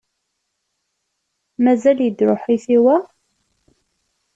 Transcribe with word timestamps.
Mazal 1.63 1.97
yedder 2.03 2.27
uḥitaw-a? 2.35 2.97